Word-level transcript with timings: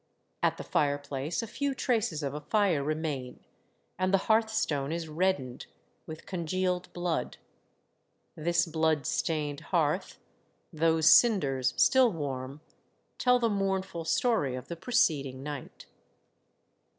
At 0.41 0.57
the 0.57 0.63
fireplace, 0.63 1.43
a 1.43 1.47
few 1.47 1.75
traces 1.75 2.23
of 2.23 2.33
a 2.33 2.41
fire 2.41 2.83
remain, 2.83 3.39
and 3.99 4.11
the 4.11 4.17
hearthstone 4.25 4.91
is 4.91 5.07
reddened 5.07 5.67
with 6.07 6.25
con 6.25 6.47
gealed 6.47 6.91
blood. 6.91 7.37
This 8.35 8.65
blood 8.65 9.05
stained 9.05 9.59
hearth, 9.59 10.17
those 10.73 11.07
cinders 11.07 11.75
still 11.77 12.11
warm, 12.11 12.61
tell 13.19 13.37
the 13.37 13.47
mournful 13.47 14.03
story 14.05 14.55
of 14.55 14.69
the 14.69 14.75
preceding 14.75 15.43
night. 15.43 15.85